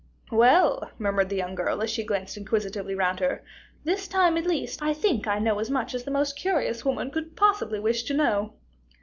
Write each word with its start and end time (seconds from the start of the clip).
"Well," 0.31 0.89
murmured 0.97 1.29
the 1.29 1.35
young 1.35 1.53
girl, 1.53 1.83
as 1.83 1.91
she 1.91 2.03
glanced 2.03 2.35
inquisitively 2.35 2.95
round 2.95 3.19
her, 3.19 3.43
"this 3.83 4.07
time, 4.07 4.35
at 4.35 4.47
least, 4.47 4.81
I 4.81 4.95
think 4.95 5.27
I 5.27 5.37
know 5.37 5.59
as 5.59 5.69
much 5.69 5.93
as 5.93 6.05
the 6.05 6.09
most 6.09 6.35
curious 6.35 6.83
woman 6.83 7.11
could 7.11 7.35
possibly 7.35 7.79
wish 7.79 8.01
to 8.05 8.15
know." 8.15 8.53